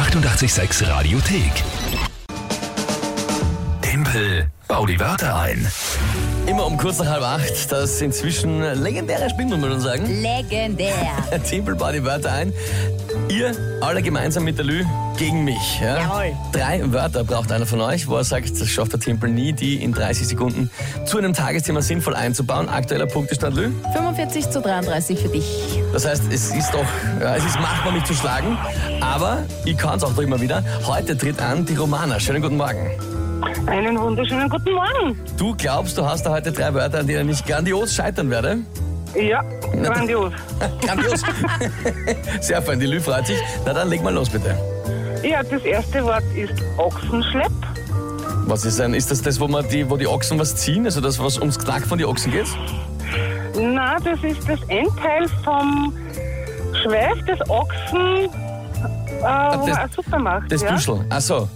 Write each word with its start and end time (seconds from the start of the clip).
886 0.00 0.88
Radiothek. 0.88 1.52
Tempel, 3.82 4.50
bau 4.66 4.86
die 4.86 4.98
Wörter 4.98 5.38
ein. 5.38 5.70
Immer 6.46 6.66
um 6.66 6.78
kurz 6.78 7.00
nach 7.00 7.06
halb 7.06 7.22
acht. 7.22 7.70
Das 7.70 8.00
inzwischen 8.00 8.62
legendäre 8.82 9.28
Spiel, 9.28 9.44
muss 9.44 9.58
man 9.58 9.72
schon 9.72 9.80
sagen. 9.80 10.22
Legendär. 10.22 10.94
Timpel 11.44 11.74
baut 11.74 11.92
die 11.92 12.02
Wörter 12.02 12.32
ein. 12.32 12.54
Ihr 13.30 13.52
alle 13.80 14.02
gemeinsam 14.02 14.42
mit 14.42 14.58
der 14.58 14.64
Lü 14.64 14.84
gegen 15.16 15.44
mich. 15.44 15.80
Ja? 15.80 15.98
Jawohl. 15.98 16.36
Drei 16.50 16.80
Wörter 16.92 17.22
braucht 17.22 17.52
einer 17.52 17.64
von 17.64 17.80
euch, 17.80 18.08
wo 18.08 18.16
er 18.16 18.24
sagt, 18.24 18.60
das 18.60 18.68
schafft 18.68 18.92
der 18.92 18.98
Timpel 18.98 19.30
nie, 19.30 19.52
die 19.52 19.82
in 19.84 19.92
30 19.92 20.26
Sekunden 20.26 20.68
zu 21.04 21.16
einem 21.18 21.32
Tagesthema 21.32 21.80
sinnvoll 21.80 22.16
einzubauen. 22.16 22.68
Aktueller 22.68 23.06
Punktestand 23.06 23.54
Lü. 23.54 23.70
45 23.92 24.50
zu 24.50 24.60
33 24.60 25.20
für 25.20 25.28
dich. 25.28 25.46
Das 25.92 26.06
heißt, 26.06 26.24
es 26.32 26.52
ist 26.52 26.72
doch, 26.72 26.84
ja, 27.20 27.36
es 27.36 27.44
ist 27.44 27.60
machbar, 27.60 27.92
mich 27.92 28.02
zu 28.02 28.14
schlagen. 28.14 28.58
Aber 29.00 29.44
ich 29.64 29.78
kann 29.78 29.98
es 29.98 30.02
auch 30.02 30.12
doch 30.12 30.22
immer 30.22 30.40
wieder. 30.40 30.64
Heute 30.84 31.16
tritt 31.16 31.40
an 31.40 31.64
die 31.64 31.76
Romana. 31.76 32.18
Schönen 32.18 32.42
guten 32.42 32.56
Morgen. 32.56 32.90
Einen 33.66 33.96
wunderschönen 33.96 34.48
guten 34.48 34.72
Morgen. 34.72 35.16
Du 35.36 35.54
glaubst, 35.54 35.96
du 35.96 36.04
hast 36.04 36.26
da 36.26 36.30
heute 36.30 36.50
drei 36.50 36.74
Wörter, 36.74 36.98
an 36.98 37.06
denen 37.06 37.28
ich 37.28 37.44
grandios 37.44 37.94
scheitern 37.94 38.28
werde? 38.28 38.58
Ja, 39.14 39.42
grandios. 39.88 40.32
Grandios. 40.84 41.22
Sehr 42.40 42.62
fein, 42.62 42.78
die 42.80 42.86
Lü 42.86 43.00
freut 43.00 43.26
sich. 43.26 43.38
Na 43.64 43.72
dann 43.72 43.88
leg 43.88 44.02
mal 44.02 44.12
los, 44.14 44.28
bitte. 44.30 44.56
Ja, 45.22 45.42
das 45.42 45.62
erste 45.62 46.04
Wort 46.04 46.24
ist 46.34 46.54
Ochsenschlepp. 46.78 47.52
Was 48.46 48.64
ist 48.64 48.80
ein, 48.80 48.94
ist 48.94 49.10
das 49.10 49.22
das, 49.22 49.38
wo, 49.38 49.46
man 49.48 49.68
die, 49.68 49.88
wo 49.88 49.96
die 49.96 50.06
Ochsen 50.06 50.38
was 50.38 50.56
ziehen? 50.56 50.84
Also 50.86 51.00
das, 51.00 51.18
was 51.18 51.38
ums 51.38 51.58
Knack 51.58 51.86
von 51.86 51.98
den 51.98 52.06
Ochsen 52.08 52.32
geht? 52.32 52.46
Na, 53.56 53.96
das 54.00 54.22
ist 54.24 54.48
das 54.48 54.60
Endteil 54.68 55.26
vom 55.44 55.92
Schweif 56.82 57.24
des 57.26 57.38
Ochsen, 57.50 58.24
äh, 58.26 58.28
wo 59.20 59.66
das- 59.66 59.68
man 59.68 59.76
eine 59.76 59.92
Suppe 59.94 60.18
macht. 60.18 60.50
Das 60.52 60.62
ja? 60.62 60.72
Büschel. 60.72 61.04
Ach 61.10 61.20
so. 61.20 61.48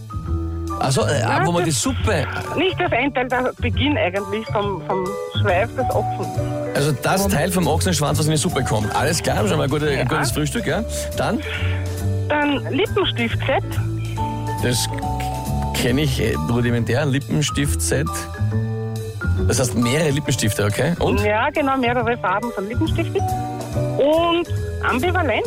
Ach 0.81 0.91
so, 0.91 1.03
äh, 1.07 1.21
Ja, 1.21 1.47
wo 1.47 1.53
man 1.53 1.65
die 1.65 1.71
das- 1.71 1.81
Suppe... 1.81 2.27
Nicht 2.57 2.79
das 2.81 2.93
Endteil, 2.93 3.29
der 3.29 3.53
Beginn 3.61 3.97
eigentlich 3.97 4.47
vom, 4.47 4.83
vom 4.87 5.07
Schweif 5.41 5.75
des 5.77 5.85
Ochsen. 5.91 6.27
Also 6.75 6.93
das 7.03 7.27
Teil 7.29 7.51
vom 7.53 7.67
Ochsenschwanz, 7.67 8.19
was 8.19 8.27
in 8.27 8.33
die 8.33 8.37
Suppe 8.39 8.63
kommt. 8.65 8.95
Alles 8.95 9.23
klar, 9.23 9.47
schon 9.47 9.57
mal 9.57 9.65
ein, 9.65 9.71
gute, 9.71 10.05
gutes 10.07 10.33
Frühstück, 10.33 10.67
ja? 10.67 10.83
Dann, 11.17 11.41
Dann 12.29 12.65
Lippenstiftset. 12.71 13.63
das 14.63 14.89
kenne 15.81 16.03
ich 16.03 16.21
äh, 16.21 16.35
rudimentär, 16.51 17.03
ein 17.03 17.11
Lippenstift-Set. 17.11 18.07
Das 19.47 19.61
heißt 19.61 19.75
mehrere 19.75 20.11
Lippenstifte, 20.11 20.65
okay? 20.65 20.95
Und? 21.01 21.21
Ja, 21.21 21.51
genau, 21.51 21.77
mehrere 21.77 22.17
Farben 22.19 22.51
von 22.53 22.67
Lippenstift. 22.69 23.17
Und 23.99 24.47
ambivalent. 24.89 25.45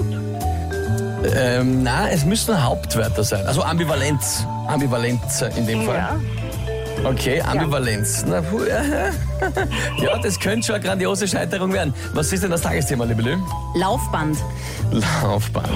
Ähm, 1.35 1.83
na, 1.83 2.09
es 2.09 2.25
müssen 2.25 2.63
Hauptwörter 2.63 3.23
sein. 3.23 3.45
Also 3.47 3.63
Ambivalenz. 3.63 4.45
Ambivalenz 4.67 5.43
in 5.55 5.67
dem 5.67 5.83
Fall. 5.83 5.95
Ja. 5.95 6.19
Okay, 7.03 7.41
Ambivalenz. 7.41 8.25
Na, 8.27 8.41
puh, 8.41 8.63
ja. 8.63 8.81
ja, 10.03 10.17
das 10.17 10.39
könnte 10.39 10.65
schon 10.65 10.75
eine 10.75 10.83
grandiose 10.83 11.27
Scheiterung 11.27 11.71
werden. 11.71 11.93
Was 12.13 12.33
ist 12.33 12.43
denn 12.43 12.51
das 12.51 12.61
Tagesthema, 12.61 13.05
liebe 13.05 13.21
Lü? 13.21 13.37
Laufband. 13.75 14.37
Laufband. 14.91 15.67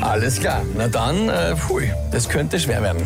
Alles 0.00 0.38
klar. 0.38 0.62
Na 0.76 0.88
dann, 0.88 1.28
äh, 1.28 1.56
pfui, 1.56 1.92
das 2.10 2.28
könnte 2.28 2.60
schwer 2.60 2.82
werden. 2.82 3.02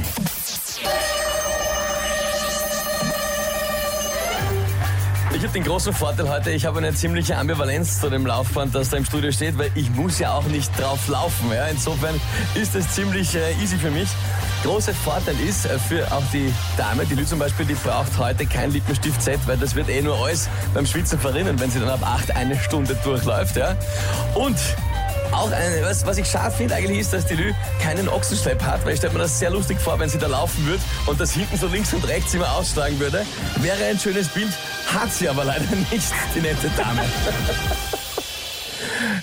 Ich 5.36 5.42
habe 5.42 5.52
den 5.52 5.64
großen 5.64 5.92
Vorteil 5.92 6.30
heute, 6.30 6.50
ich 6.50 6.64
habe 6.64 6.78
eine 6.78 6.94
ziemliche 6.94 7.36
Ambivalenz 7.36 8.00
zu 8.00 8.08
dem 8.08 8.24
Laufband, 8.24 8.74
das 8.74 8.88
da 8.88 8.96
im 8.96 9.04
Studio 9.04 9.30
steht, 9.30 9.58
weil 9.58 9.70
ich 9.74 9.90
muss 9.90 10.18
ja 10.18 10.32
auch 10.32 10.46
nicht 10.46 10.70
drauf 10.80 11.08
laufen. 11.08 11.52
Ja? 11.52 11.66
Insofern 11.66 12.18
ist 12.54 12.74
es 12.74 12.90
ziemlich 12.92 13.34
äh, 13.34 13.52
easy 13.62 13.76
für 13.76 13.90
mich. 13.90 14.08
Großer 14.62 14.94
Vorteil 14.94 15.38
ist 15.46 15.66
äh, 15.66 15.78
für 15.78 16.10
auch 16.10 16.22
die 16.32 16.50
Dame, 16.78 17.04
die 17.04 17.16
Lü 17.16 17.26
zum 17.26 17.38
Beispiel, 17.38 17.66
die 17.66 17.74
braucht 17.74 18.16
heute 18.16 18.46
kein 18.46 18.70
Lippenstift-Set, 18.70 19.40
weil 19.46 19.58
das 19.58 19.74
wird 19.74 19.90
eh 19.90 20.00
nur 20.00 20.16
alles 20.16 20.48
beim 20.72 20.86
Schwitzen 20.86 21.18
verrinnen, 21.18 21.60
wenn 21.60 21.70
sie 21.70 21.80
dann 21.80 21.90
ab 21.90 22.00
8 22.02 22.34
eine 22.34 22.58
Stunde 22.58 22.96
durchläuft. 23.04 23.56
Ja? 23.56 23.76
Und 24.34 24.56
auch 25.32 25.50
eine, 25.50 25.82
was, 25.82 26.06
was 26.06 26.18
ich 26.18 26.26
scharf 26.26 26.56
finde 26.56 26.74
eigentlich 26.74 27.00
ist, 27.00 27.12
dass 27.12 27.26
die 27.26 27.34
Lü 27.34 27.52
keinen 27.82 28.08
Ochsenschlepp 28.08 28.62
hat, 28.62 28.84
weil 28.84 28.92
ich 28.92 28.98
stelle 28.98 29.12
mir 29.12 29.20
das 29.20 29.38
sehr 29.38 29.50
lustig 29.50 29.78
vor, 29.80 29.98
wenn 29.98 30.08
sie 30.08 30.18
da 30.18 30.26
laufen 30.26 30.66
würde 30.66 30.82
und 31.06 31.20
das 31.20 31.32
hinten 31.32 31.56
so 31.56 31.66
links 31.66 31.92
und 31.94 32.06
rechts 32.08 32.34
immer 32.34 32.50
ausschlagen 32.52 32.98
würde. 32.98 33.24
Wäre 33.56 33.84
ein 33.90 33.98
schönes 33.98 34.28
Bild, 34.28 34.52
hat 34.94 35.12
sie 35.12 35.28
aber 35.28 35.44
leider 35.44 35.64
nicht, 35.90 36.12
die 36.34 36.40
nette 36.40 36.70
Dame. 36.76 37.02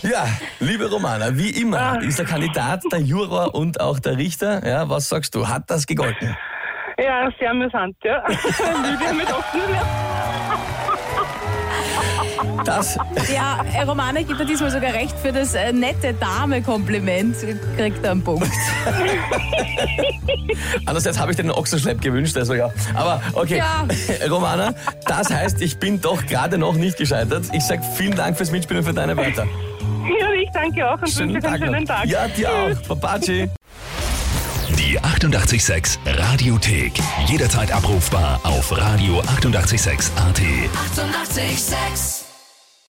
Ja, 0.01 0.25
liebe 0.59 0.89
Romana, 0.89 1.37
wie 1.37 1.49
immer 1.49 2.01
ist 2.01 2.19
der 2.19 2.25
Kandidat, 2.25 2.81
der 2.91 2.99
Juror 2.99 3.55
und 3.55 3.79
auch 3.79 3.99
der 3.99 4.17
Richter. 4.17 4.65
Ja, 4.67 4.89
was 4.89 5.07
sagst 5.09 5.33
du? 5.33 5.47
Hat 5.47 5.69
das 5.69 5.87
gegolten? 5.87 6.35
Ja, 6.99 7.29
sehr 7.39 7.51
amüsant, 7.51 7.95
ja. 8.03 8.23
Lydia 8.27 9.13
mit 9.13 9.31
Ochsenschlepp. 9.31 10.02
Das, 12.65 12.97
Ja, 13.33 13.63
Romane 13.85 14.23
gibt 14.23 14.39
er 14.39 14.45
diesmal 14.45 14.71
sogar 14.71 14.93
recht 14.93 15.17
für 15.19 15.31
das 15.31 15.53
äh, 15.53 15.71
nette 15.73 16.13
Dame-Kompliment. 16.13 17.35
Kriegt 17.77 18.03
er 18.03 18.11
einen 18.11 18.23
Punkt. 18.23 18.47
andererseits 20.85 21.19
habe 21.19 21.31
ich 21.31 21.37
dir 21.37 21.43
den 21.43 21.51
Ochsenschlepp 21.51 22.01
gewünscht, 22.01 22.35
also 22.37 22.53
ja. 22.53 22.69
Aber 22.93 23.21
okay, 23.33 23.57
Ja. 23.57 23.85
Romana, 24.29 24.73
das 25.05 25.29
heißt, 25.29 25.61
ich 25.61 25.77
bin 25.77 26.01
doch 26.01 26.25
gerade 26.25 26.57
noch 26.57 26.75
nicht 26.75 26.97
gescheitert. 26.97 27.45
Ich 27.53 27.63
sage 27.63 27.81
vielen 27.95 28.15
Dank 28.15 28.37
fürs 28.37 28.51
Mitspielen 28.51 28.83
und 28.83 28.87
für 28.87 28.93
deine 28.93 29.15
Wörter. 29.17 29.45
Ja, 30.19 30.31
ich 30.33 30.49
danke 30.53 30.87
auch 30.89 31.01
und 31.01 31.17
wünsche 31.17 31.47
einen 31.47 31.63
schönen 31.63 31.83
noch. 31.83 31.95
Tag. 31.95 32.05
Ja, 32.05 32.27
dir 32.27 32.49
auch. 32.49 32.75
Babaci. 32.87 33.49
Die 34.77 34.99
886 34.99 35.99
Radiothek. 36.05 36.93
Jederzeit 37.27 37.71
abrufbar 37.71 38.39
auf 38.43 38.71
radio886.at. 38.71 39.29
886! 39.37 40.11
886 40.17 42.32